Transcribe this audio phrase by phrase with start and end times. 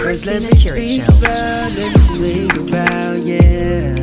[0.00, 1.04] Christina Curate Show.
[1.04, 3.96] About, let me speak about, yeah.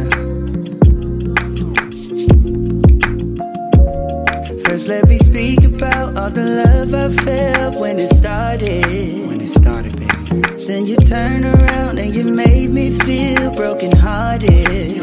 [4.63, 8.85] First, let me speak about all the love I felt when it started.
[9.27, 10.65] When it started, baby.
[10.67, 15.01] Then you turn around and you made me feel broken hearted.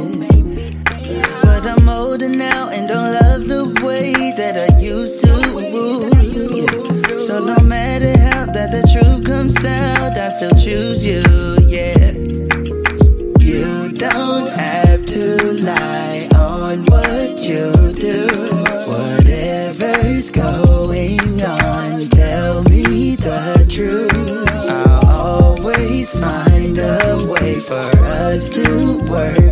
[1.43, 5.35] But I'm older now and don't love the way that I used to.
[6.55, 7.19] Yeah.
[7.19, 9.14] So no matter how that the truth
[9.53, 11.23] out, I still choose you,
[11.67, 12.13] yeah.
[13.41, 18.27] You don't have to lie on what you do.
[18.87, 24.49] Whatever's going on, tell me the truth.
[24.49, 29.44] I'll always find a way for us to work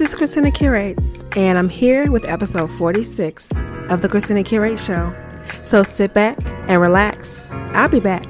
[0.00, 3.46] This is Christina Curates, and I'm here with episode 46
[3.90, 5.14] of The Christina Curate Show.
[5.62, 6.38] So sit back
[6.70, 7.50] and relax.
[7.52, 8.29] I'll be back.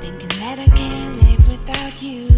[0.00, 2.37] Thinking that I can't live without you.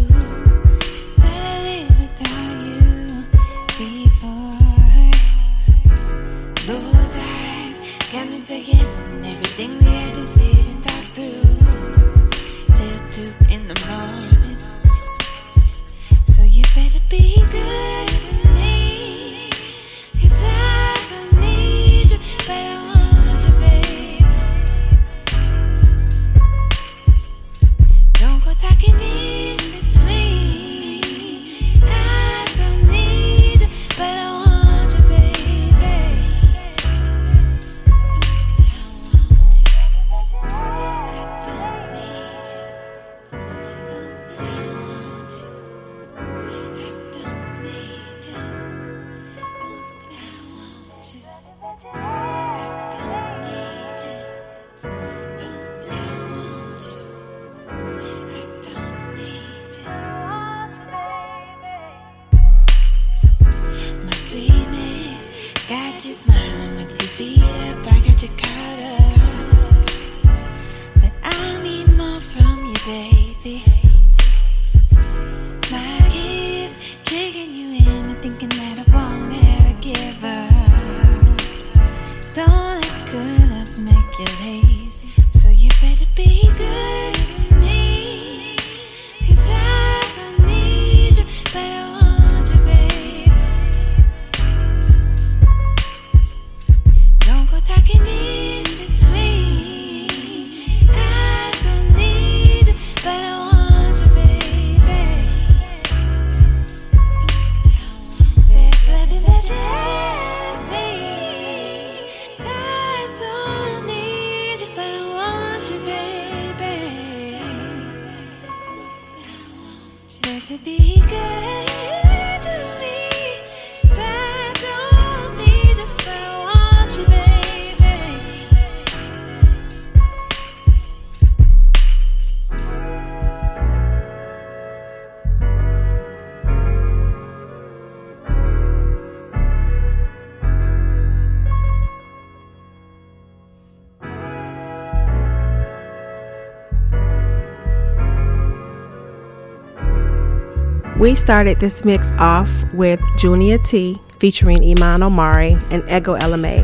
[151.01, 156.63] We started this mix off with Junia T featuring Iman Omari and Ego Ella May.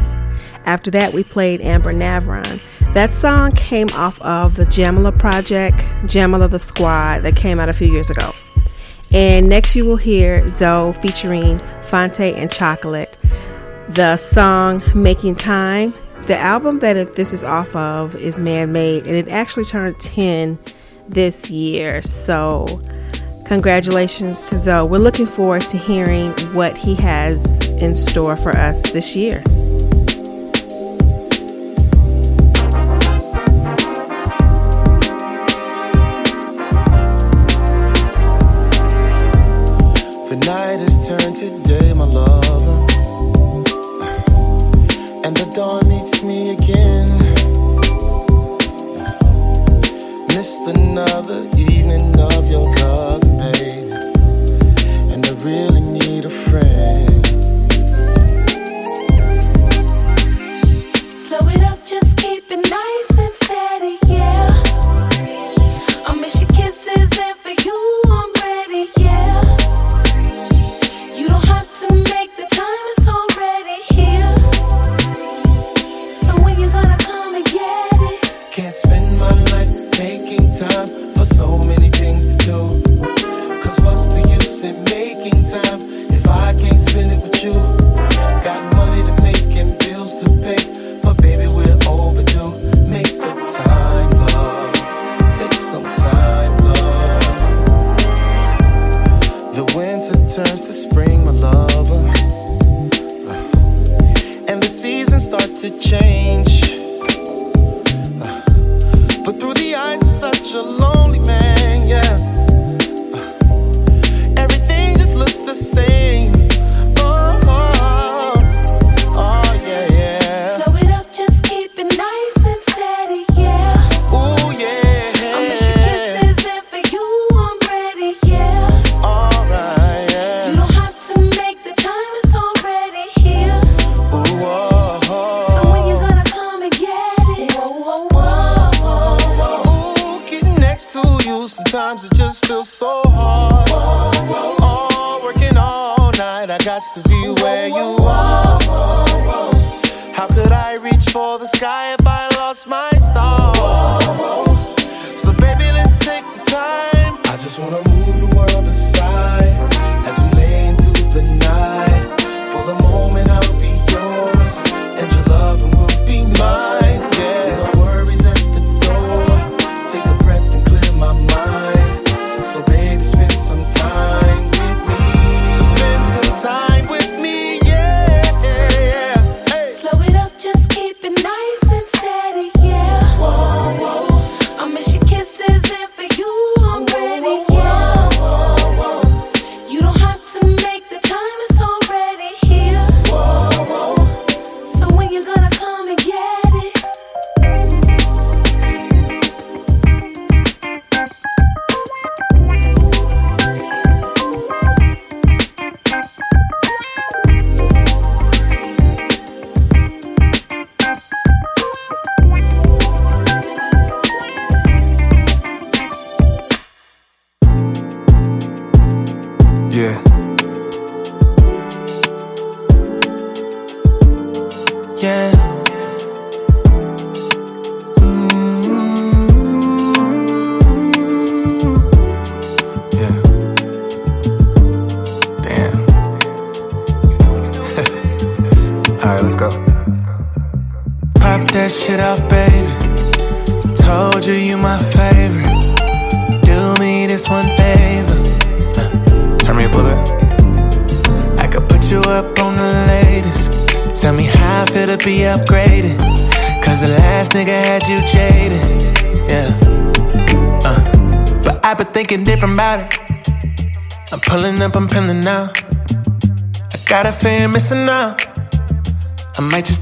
[0.63, 2.93] After that, we played Amber Navran.
[2.93, 7.73] That song came off of the Jamila Project, Jamila the Squad, that came out a
[7.73, 8.29] few years ago.
[9.11, 10.93] And next, you will hear Zo!
[11.01, 13.17] featuring Phonte and Choklate.
[13.89, 15.95] The song Making Time.
[16.27, 19.99] The album that it, this is off of is Man Made, and it actually turned
[19.99, 20.59] 10
[21.09, 22.03] this year.
[22.03, 22.83] So,
[23.47, 24.89] Congratulations to Zoe.
[24.89, 29.41] We're looking forward to hearing what he has in store for us this year.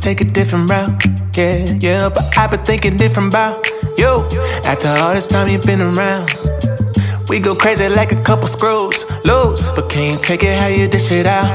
[0.05, 1.03] Take a different route.
[1.35, 4.13] Yeah, yeah, but I've been thinking different about you.
[4.63, 6.29] After all this time you've been around,
[7.27, 9.67] we go crazy like a couple screws loose.
[9.75, 11.49] But can you take it how you dish it out?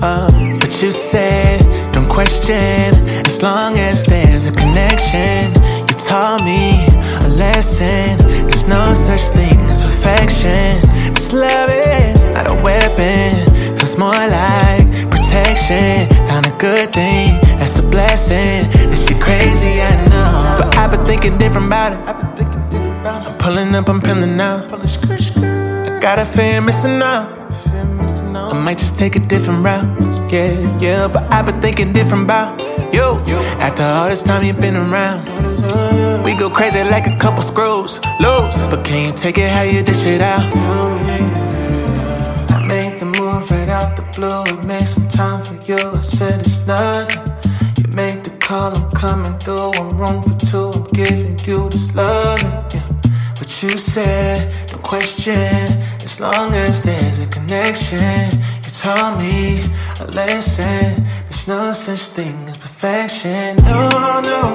[0.00, 1.60] Uh, but you said,
[1.92, 2.88] don't question,
[3.28, 5.52] as long as there's a connection.
[5.86, 6.62] You taught me
[7.26, 8.16] a lesson.
[8.48, 10.59] There's no such thing as perfection.
[21.20, 21.98] Thinking different about it.
[22.08, 23.28] I've been thinking different about it.
[23.28, 24.72] I'm pulling up, I'm peeling out.
[24.72, 27.36] I got a fear missing out.
[28.34, 30.32] I might just take a different route.
[30.32, 32.58] Yeah, yeah, but I've been thinking different about
[32.94, 33.02] you.
[33.60, 35.26] After all this time you've been around,
[36.24, 38.64] we go crazy like a couple screws loose.
[38.70, 40.50] But can you take it how you dish it out?
[40.54, 40.96] Oh,
[42.48, 44.44] I made the move right out the blue.
[44.58, 45.76] It makes some time for you.
[45.76, 47.30] I said it's nothing.
[47.76, 49.72] You made the call, I'm coming through.
[49.74, 50.79] I'm room for two.
[50.92, 52.42] Giving you this love.
[52.74, 52.82] Yeah.
[53.38, 58.30] But you said, no question, as long as there's a connection.
[58.64, 59.62] You taught me
[60.00, 61.06] a lesson.
[61.28, 63.56] There's no such thing as perfection.
[63.64, 63.88] No,
[64.20, 64.54] no.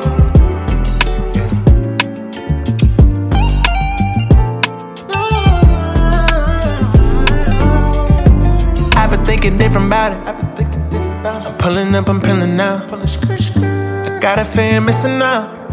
[8.98, 10.18] I've been thinking different about it.
[10.28, 11.48] I've been thinking different about it.
[11.48, 12.92] I'm pulling up, I'm peeling out.
[12.94, 15.65] I got a fear missing out.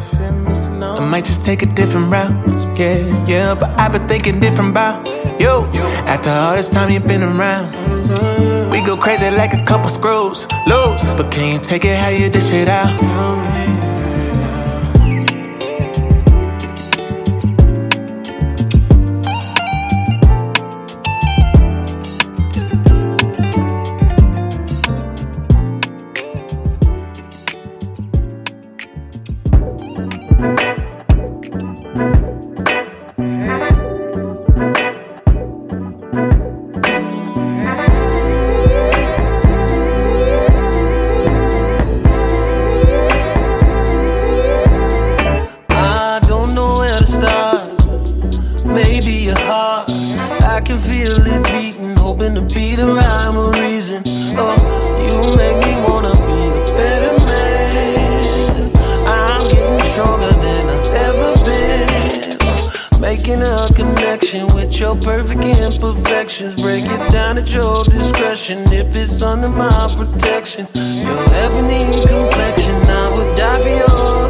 [1.13, 2.33] Might just take a different route.
[2.79, 5.07] Yeah, yeah, but I've been thinking different about
[5.39, 5.67] you.
[6.09, 7.71] After all this time you've been around,
[8.71, 11.11] we go crazy like a couple screws loose.
[11.13, 13.62] But can you take it how you dish it out?
[50.73, 54.03] Can feel it beating, hoping to be the rhyme or reason.
[54.39, 54.57] Oh,
[55.05, 58.71] you make me wanna be a better man.
[59.07, 63.01] I'm getting stronger than I've ever been.
[63.01, 66.55] Making a connection with your perfect imperfections.
[66.55, 70.67] Break it down at your discretion if it's under my protection.
[70.75, 74.22] Your ebony complexion, I would die for your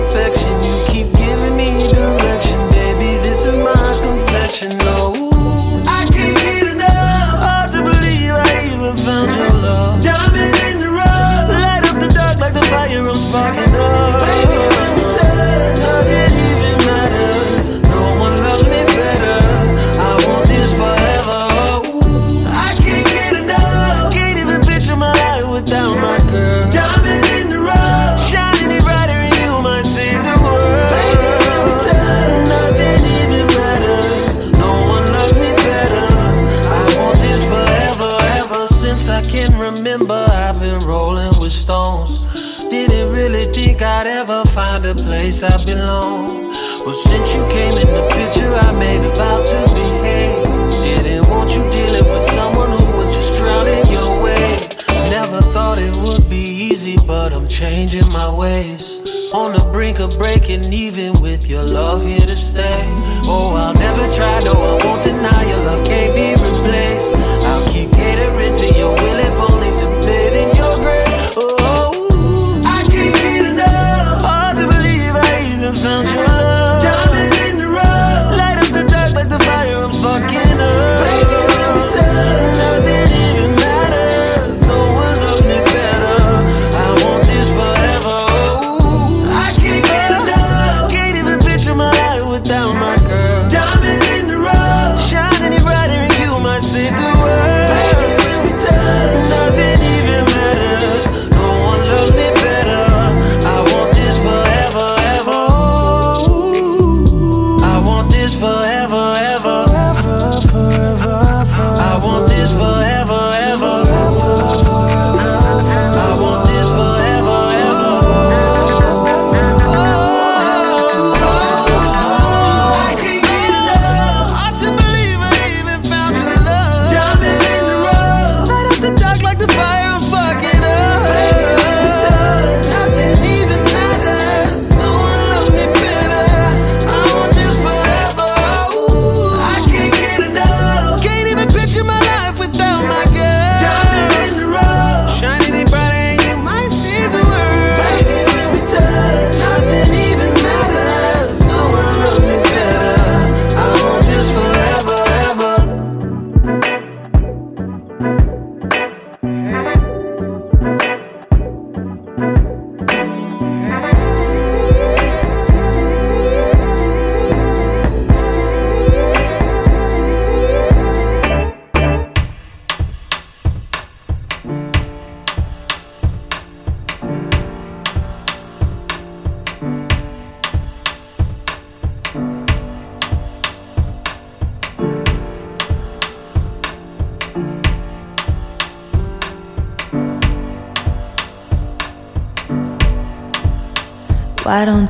[45.32, 46.52] place I belong.
[46.84, 50.44] Well, since you came in the picture, I made a vow to behave.
[50.82, 54.68] Didn't want you dealing with someone who would just drown in your way.
[55.10, 59.00] Never thought it would be easy, but I'm changing my ways.
[59.32, 62.82] On the brink of breaking even with your love here to stay.
[63.24, 67.12] Oh, I'll never try, no, I won't deny your love can't be replaced.
[67.48, 69.51] I'll keep catering to your will if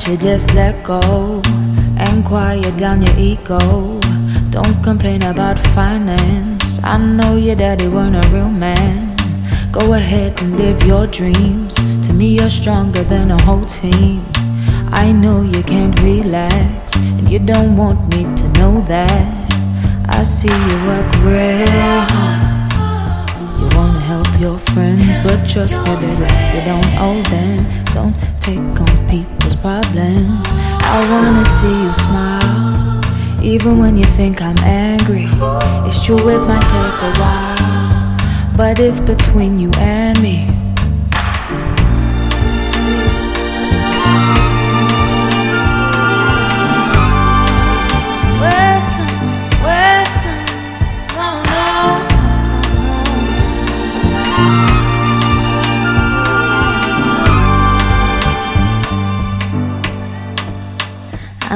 [0.02, 1.40] Why don't you just let go
[1.96, 4.00] and quiet down your ego?
[4.50, 6.80] Don't complain about finance.
[6.82, 9.14] I know your daddy weren't a real man.
[9.70, 11.76] Go ahead and live your dreams.
[12.06, 14.26] To me, you're stronger than a whole team.
[14.90, 19.52] I know you can't relax, and you don't want me to know that.
[20.08, 23.60] I see you work real hard.
[23.60, 27.66] You wanna help your friends, but trust me, baby, you don't owe them.
[27.92, 30.48] Don't take on people's problems.
[30.82, 33.00] I wanna see you smile,
[33.40, 35.28] even when you think I'm angry.
[35.86, 40.61] It's true, it might take a while, but it's between you and me.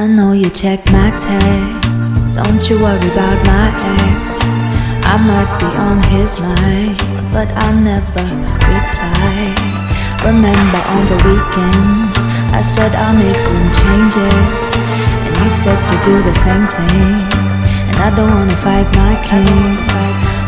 [0.07, 2.21] I know you check my texts.
[2.33, 4.39] Don't you worry about my ex.
[5.03, 6.95] I might be on his mind,
[7.35, 8.23] but I never
[8.71, 9.51] reply.
[10.23, 12.15] Remember on the weekend,
[12.55, 14.67] I said I'll make some changes,
[15.27, 17.27] and you said you'd do the same thing.
[17.91, 19.75] And I don't wanna fight my king.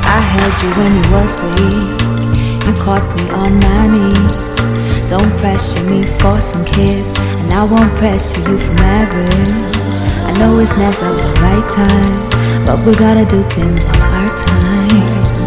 [0.08, 2.00] I held you when you was weak.
[2.64, 4.79] You caught me on my knees.
[5.10, 9.98] Don't pressure me for some kids, and I won't pressure you for marriage.
[10.30, 12.30] I know it's never the right time,
[12.64, 15.40] but we gotta do things on our time.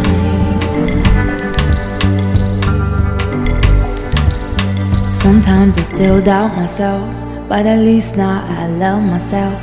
[5.09, 7.09] Sometimes I still doubt myself,
[7.49, 9.55] but at least now I love myself.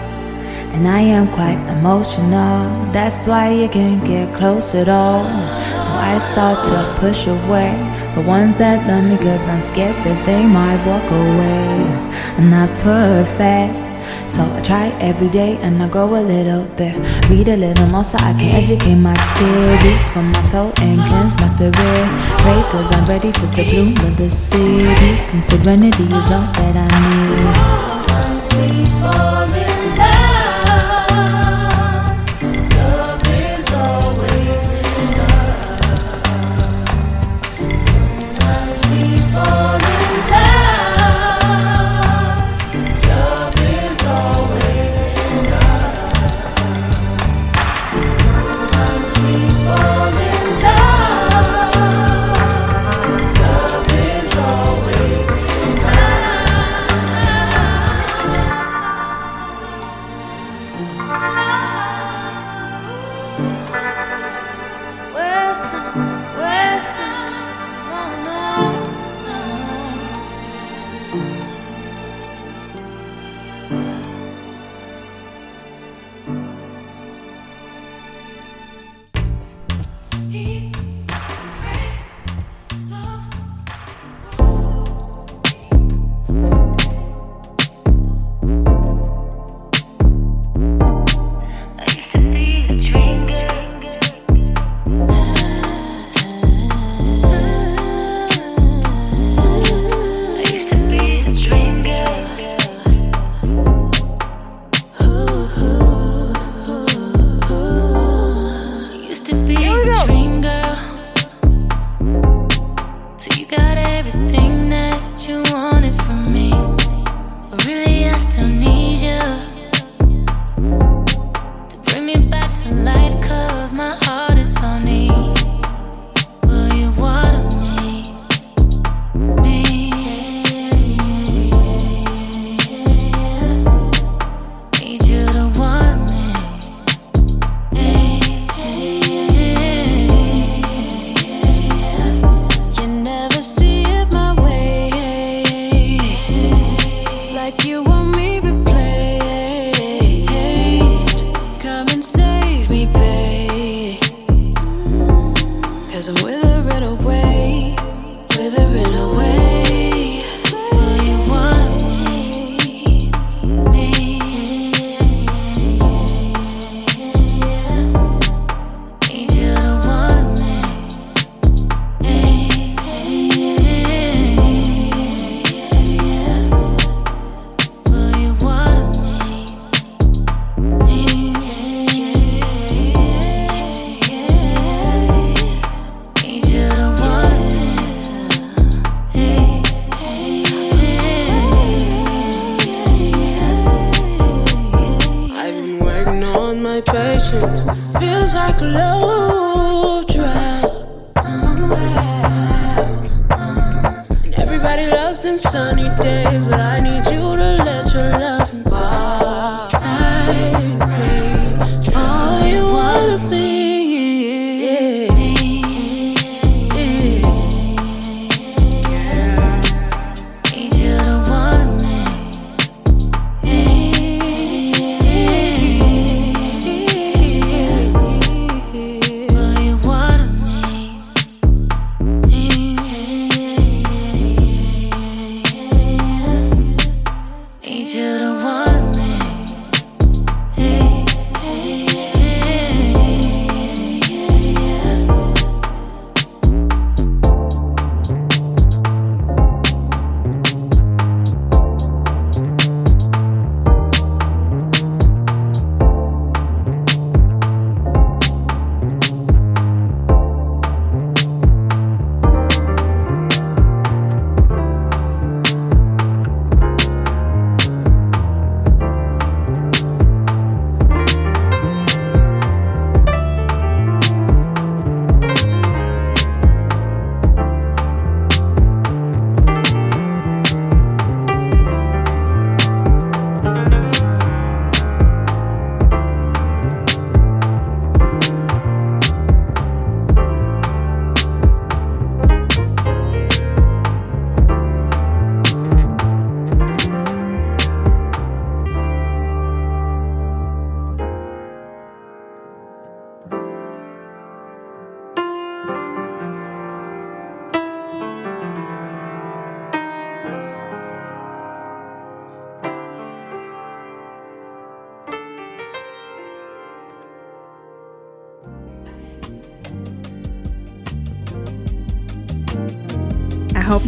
[0.71, 5.25] And I am quite emotional, that's why you can't get close at all.
[6.09, 7.69] I start to push away
[8.15, 11.85] the ones that love me, cause I'm scared that they might walk away.
[12.35, 13.77] I'm not perfect.
[14.27, 16.97] So I try every day and I grow a little bit.
[17.29, 19.85] Read a little more so I can educate my kids.
[19.85, 21.75] Eat from my soul and cleanse my spirit.
[22.41, 25.15] Pray cause I'm ready for the bloom of the city.
[25.15, 26.87] Some serenity is all that I
[29.35, 29.38] need.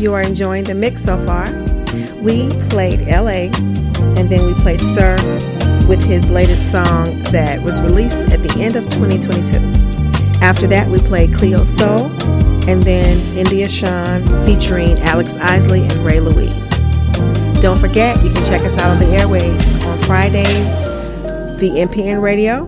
[0.02, 1.46] You are enjoying the mix so far.
[2.24, 3.56] We played Elhae
[4.18, 5.16] and then we played Sir
[5.88, 9.58] with his latest song that was released at the end of 2022.
[10.44, 12.08] After that, we played Cleo Sol
[12.68, 17.62] and then India Shawn featuring Alex Isley and Re' Lxuise.
[17.62, 20.50] Don't forget, you can check us out on the airwaves on Fridays,
[21.60, 22.66] the MPN Radio,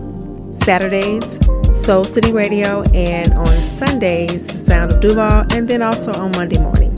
[0.52, 1.40] Saturdays,
[1.84, 6.58] Soul City Radio, and on Sundays, The Sound of Duval, and then also on Monday
[6.58, 6.93] morning.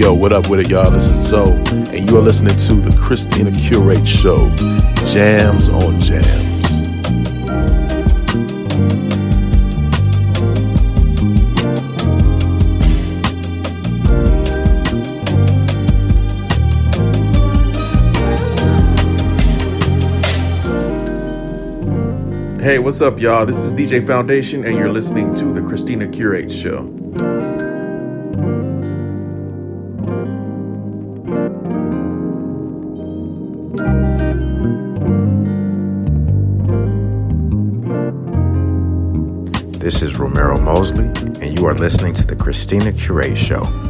[0.00, 0.90] Yo, what up with it, y'all?
[0.90, 1.52] This is Zo!,
[1.92, 4.48] and you are listening to the Christina Curate Show,
[5.08, 6.64] Jams on Jams.
[22.62, 23.44] Hey, what's up, y'all?
[23.44, 26.99] This is DJ Foundation, and you're listening to the Christina Curate Show.
[40.00, 41.04] This is Romero Mosley,
[41.42, 43.89] and you are listening to the Christina Curate Show.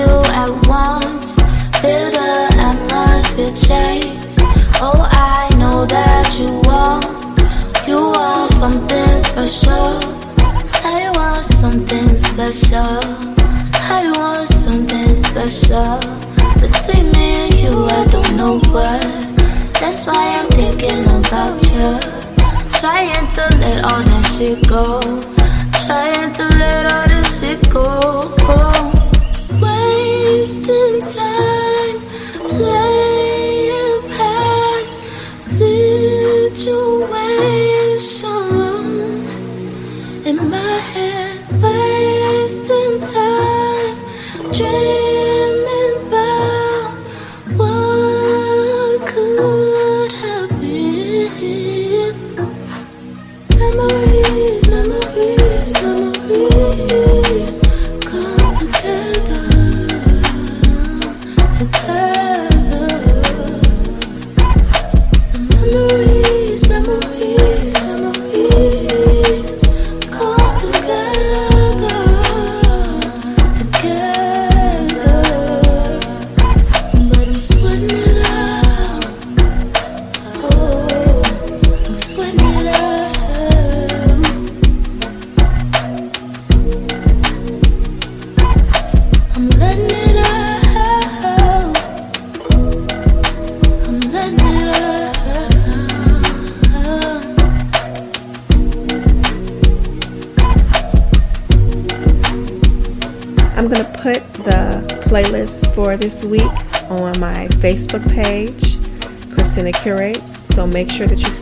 [0.00, 1.36] you at once,
[1.80, 2.32] feel the
[2.68, 4.34] atmosphere change.
[4.80, 7.04] Oh, I know that you want,
[7.86, 10.00] you want something special.
[10.96, 12.96] I want something special.
[13.98, 16.00] I want something special.
[16.64, 19.04] Between me and you, I don't know what.
[19.80, 21.88] That's why I'm thinking about you.
[22.80, 25.00] Trying to let all that shit go.
[25.84, 28.79] Trying to let all this shit go.
[38.00, 39.36] Situations
[40.26, 41.40] in my head.
[41.62, 43.09] Wasting time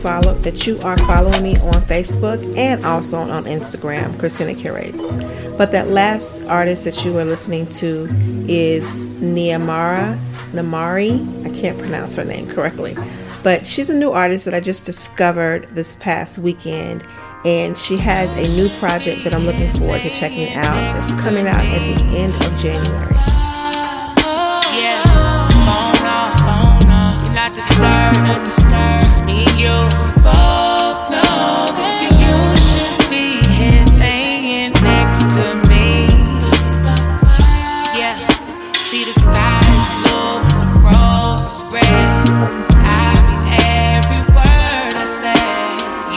[0.01, 5.15] follow that you are following me on Facebook and also on Instagram, Christina Curates.
[5.57, 8.07] But that last artist that you are listening to
[8.47, 10.17] is Niamara
[10.51, 11.45] Namari.
[11.45, 12.97] I can't pronounce her name correctly.
[13.43, 17.05] But she's a new artist that I just discovered this past weekend
[17.45, 20.97] and she has a new project that I'm looking forward to checking out.
[20.97, 23.18] It's coming out at the end of January.
[29.29, 29.77] Me you
[32.67, 33.25] should be
[33.57, 35.85] here laying next to me.
[37.99, 38.15] Yeah,
[38.73, 41.85] see the sky is blue and the rose is red.
[42.81, 43.43] I mean
[43.77, 45.45] every word I say.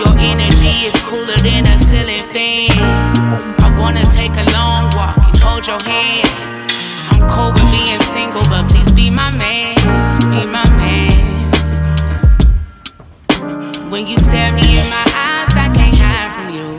[0.01, 2.71] Your energy is cooler than a ceiling fan.
[3.67, 6.29] I wanna take a long walk and hold your hand.
[7.11, 9.62] I'm cool with being single, but please be my man,
[14.03, 16.75] When you stare me in my eyes, I can't hide from you.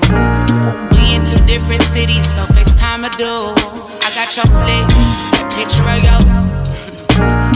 [0.92, 3.56] We in two different cities, so FaceTime I do.
[4.04, 4.84] I got your flick,
[5.32, 6.20] that picture of yo.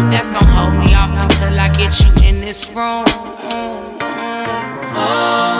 [0.09, 3.03] That's gonna hold me off until I get you in this room.
[4.95, 5.56] You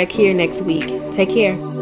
[0.00, 0.86] back here next week.
[1.12, 1.79] Take care.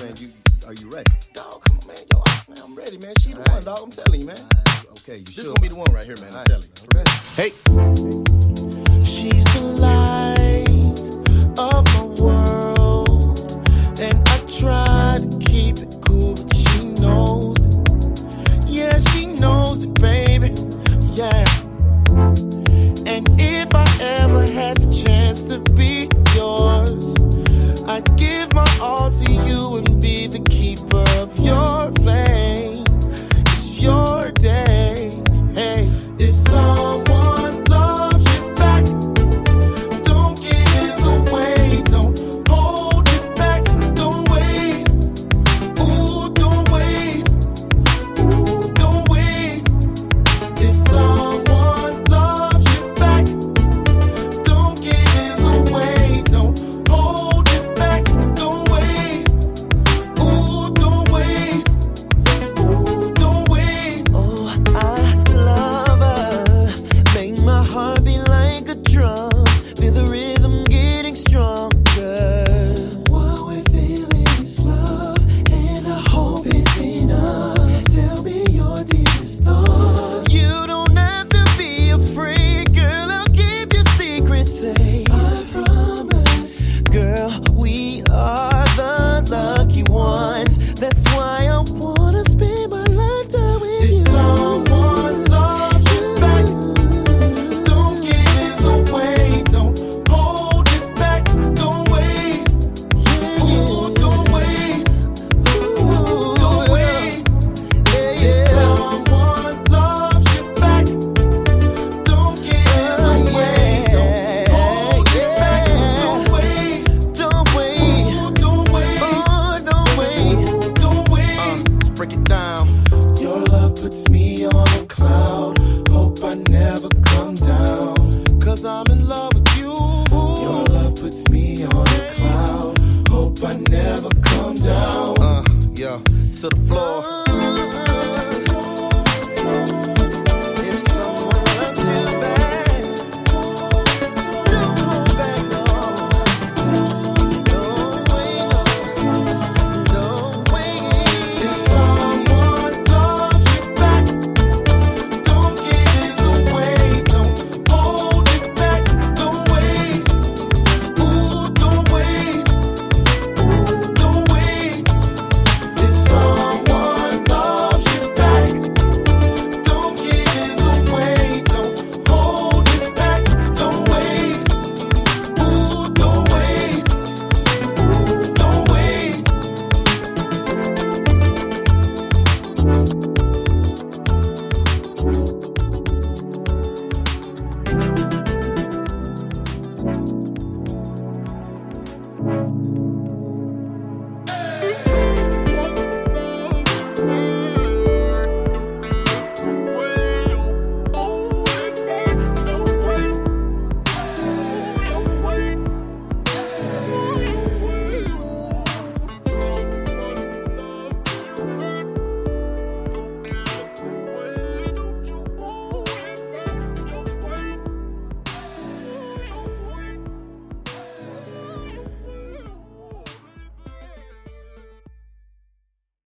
[0.00, 0.28] man, you
[0.66, 1.10] are you ready?
[1.32, 1.96] Dog, come on, man.
[2.12, 3.14] Yo, I, man, I'm ready, man.
[3.20, 3.50] She the right.
[3.50, 3.78] one, dog.
[3.82, 4.36] I'm telling you, man.
[4.36, 4.86] Right.
[4.90, 5.54] Okay, you this sure?
[5.54, 6.30] gonna be the one right here, man.
[6.30, 6.46] I'm right.
[6.46, 6.82] telling you.
[6.94, 7.04] Okay.
[7.36, 7.52] Hey.
[9.06, 11.08] She's the light
[11.58, 12.05] of